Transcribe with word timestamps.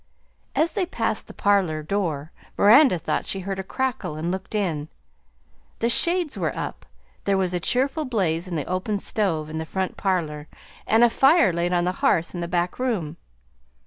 As 0.55 0.71
they 0.71 0.87
passed 0.87 1.27
the 1.27 1.33
parlor 1.35 1.83
door 1.83 2.31
Miranda 2.57 2.97
thought 2.97 3.27
she 3.27 3.41
heard 3.41 3.59
a 3.59 3.63
crackle 3.63 4.15
and 4.15 4.31
looked 4.31 4.55
in. 4.55 4.87
The 5.77 5.91
shades 5.91 6.39
were 6.39 6.57
up, 6.57 6.87
there 7.25 7.37
was 7.37 7.53
a 7.53 7.59
cheerful 7.59 8.05
blaze 8.05 8.47
in 8.47 8.55
the 8.55 8.65
open 8.65 8.97
stove 8.97 9.47
in 9.47 9.59
the 9.59 9.63
front 9.63 9.97
parlor, 9.97 10.47
and 10.87 11.03
a 11.03 11.09
fire 11.11 11.53
laid 11.53 11.71
on 11.71 11.83
the 11.85 11.91
hearth 12.01 12.33
in 12.33 12.41
the 12.41 12.47
back 12.47 12.79
room. 12.79 13.17